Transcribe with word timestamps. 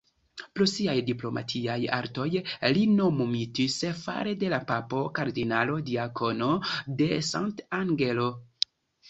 Pro 0.59 0.65
siaj 0.69 0.93
diplomatiaj 1.09 1.75
artoj 1.97 2.25
li 2.77 2.85
nomumitis 2.93 3.77
fare 4.05 4.33
de 4.45 4.51
la 4.55 4.61
papo 4.73 5.03
"Kardinalo-diakono 5.21 6.49
de 7.05 7.13
Sant'Angelo". 7.31 8.29